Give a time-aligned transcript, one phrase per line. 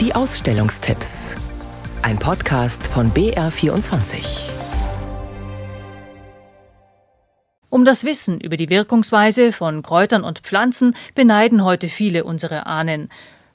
[0.00, 1.34] Die Ausstellungstipps.
[2.02, 4.48] Ein Podcast von BR24.
[7.68, 13.08] Um das Wissen über die Wirkungsweise von Kräutern und Pflanzen beneiden heute viele unsere Ahnen.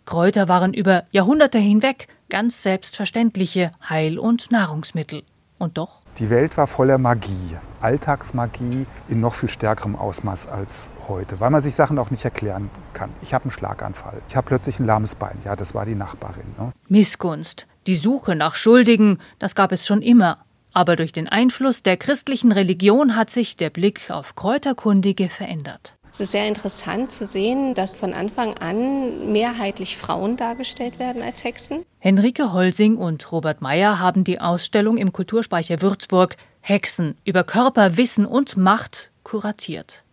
[0.03, 5.23] Kräuter waren über Jahrhunderte hinweg ganz selbstverständliche Heil- und Nahrungsmittel.
[5.63, 6.01] Und doch?
[6.19, 11.61] Die Welt war voller Magie, Alltagsmagie in noch viel stärkerem Ausmaß als heute, weil man
[11.61, 13.11] sich Sachen auch nicht erklären kann.
[13.21, 15.37] Ich habe einen Schlaganfall, ich habe plötzlich ein lahmes Bein.
[15.45, 16.43] Ja, das war die Nachbarin.
[16.59, 16.73] Ne?
[16.89, 20.39] Missgunst, die Suche nach Schuldigen, das gab es schon immer.
[20.73, 25.95] Aber durch den Einfluss der christlichen Religion hat sich der Blick auf Kräuterkundige verändert.
[26.13, 31.43] Es ist sehr interessant zu sehen, dass von Anfang an mehrheitlich Frauen dargestellt werden als
[31.43, 31.83] Hexen.
[31.97, 38.27] Henrike Holsing und Robert Meyer haben die Ausstellung im Kulturspeicher Würzburg Hexen über Körper, Wissen
[38.27, 40.03] und Macht kuratiert.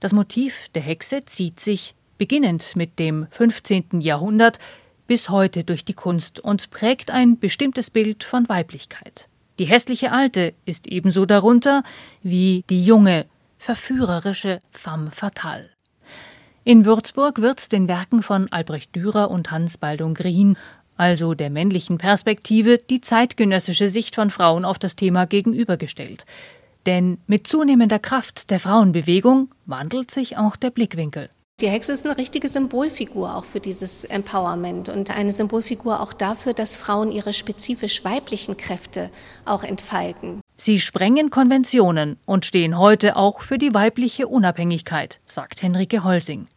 [0.00, 4.02] Das Motiv der Hexe zieht sich, beginnend mit dem 15.
[4.02, 4.58] Jahrhundert,
[5.06, 9.28] bis heute durch die Kunst und prägt ein bestimmtes Bild von Weiblichkeit.
[9.58, 11.84] Die hässliche Alte ist ebenso darunter
[12.22, 13.24] wie die junge,
[13.58, 15.70] verführerische femme fatale.
[16.64, 20.56] In Würzburg wird den Werken von Albrecht Dürer und Hans Baldung Grien,
[20.96, 26.24] also der männlichen Perspektive, die zeitgenössische Sicht von Frauen auf das Thema gegenübergestellt.
[26.86, 31.30] Denn mit zunehmender Kraft der Frauenbewegung wandelt sich auch der Blickwinkel.
[31.60, 36.52] Die Hexe ist eine richtige Symbolfigur auch für dieses Empowerment und eine Symbolfigur auch dafür,
[36.52, 39.10] dass Frauen ihre spezifisch weiblichen Kräfte
[39.46, 40.40] auch entfalten.
[40.58, 46.48] Sie sprengen Konventionen und stehen heute auch für die weibliche Unabhängigkeit, sagt Henrike Holsing.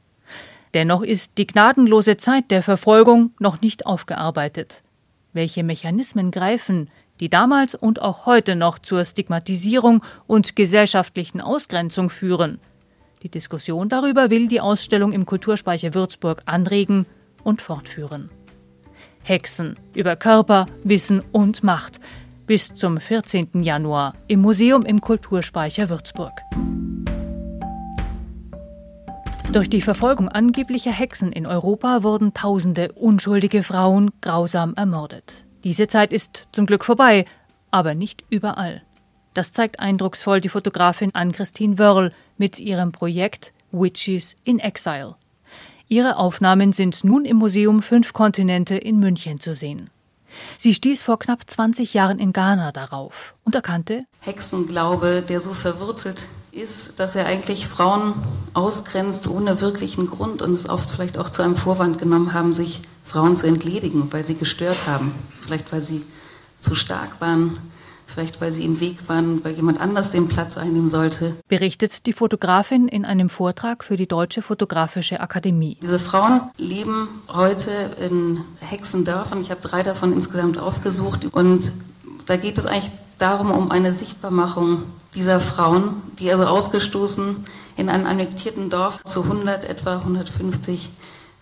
[0.73, 4.83] Dennoch ist die gnadenlose Zeit der Verfolgung noch nicht aufgearbeitet.
[5.33, 6.89] Welche Mechanismen greifen,
[7.19, 12.59] die damals und auch heute noch zur Stigmatisierung und gesellschaftlichen Ausgrenzung führen?
[13.23, 17.05] Die Diskussion darüber will die Ausstellung im Kulturspeicher Würzburg anregen
[17.43, 18.29] und fortführen.
[19.23, 21.99] Hexen über Körper, Wissen und Macht
[22.49, 23.61] bis zum 14.
[23.61, 26.31] Januar im Museum im Kulturspeicher Würzburg.
[29.53, 35.45] Durch die Verfolgung angeblicher Hexen in Europa wurden tausende unschuldige Frauen grausam ermordet.
[35.63, 37.25] Diese Zeit ist zum Glück vorbei,
[37.69, 38.81] aber nicht überall.
[39.35, 45.17] Das zeigt eindrucksvoll die Fotografin Ann-Christine Wörl mit ihrem Projekt Witches in Exile.
[45.87, 49.91] Ihre Aufnahmen sind nun im Museum Fünf Kontinente in München zu sehen.
[50.57, 56.27] Sie stieß vor knapp 20 Jahren in Ghana darauf und erkannte, Hexenglaube, der so verwurzelt
[56.51, 58.13] ist, dass er eigentlich Frauen
[58.53, 62.81] ausgrenzt ohne wirklichen Grund und es oft vielleicht auch zu einem Vorwand genommen haben, sich
[63.03, 66.03] Frauen zu entledigen, weil sie gestört haben, vielleicht weil sie
[66.59, 67.57] zu stark waren,
[68.13, 71.35] vielleicht weil sie im Weg waren, weil jemand anders den Platz einnehmen sollte.
[71.47, 75.77] Berichtet die Fotografin in einem Vortrag für die Deutsche Fotografische Akademie.
[75.81, 79.41] Diese Frauen leben heute in Hexendörfern.
[79.41, 81.71] Ich habe drei davon insgesamt aufgesucht und
[82.25, 84.83] da geht es eigentlich darum, um eine Sichtbarmachung
[85.15, 87.43] dieser Frauen, die also ausgestoßen
[87.77, 90.89] in einem annektierten Dorf zu 100, etwa 150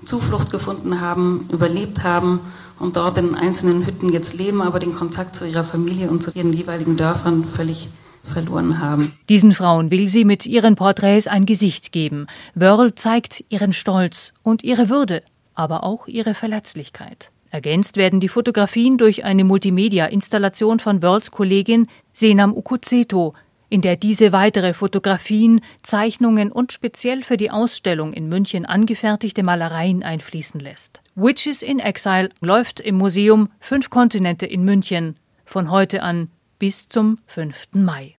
[0.06, 2.42] Zuflucht gefunden haben, überlebt haben
[2.80, 6.32] und dort in einzelnen Hütten jetzt leben, aber den Kontakt zu ihrer Familie und zu
[6.32, 7.90] ihren jeweiligen Dörfern völlig
[8.24, 9.14] verloren haben.
[9.30, 12.28] Diesen Frauen will sie mit ihren Porträts ein Gesicht geben.
[12.56, 15.24] Wörl zeigt ihren Stolz und ihre Würde,
[15.56, 17.32] aber auch ihre Verletzlichkeit.
[17.50, 23.34] Ergänzt werden die Fotografien durch eine Multimedia-Installation von Wörls Kollegin Senam Ukuzeto,
[23.70, 30.04] in der diese weitere Fotografien, Zeichnungen und speziell für die Ausstellung in München angefertigte Malereien
[30.04, 31.02] einfließen lässt.
[31.16, 36.30] Witches in Exile läuft im Museum Fünf Kontinente in München von heute an
[36.60, 37.70] bis zum 5.
[37.74, 38.16] Mai.